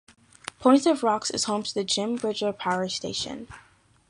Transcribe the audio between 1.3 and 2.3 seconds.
home to the Jim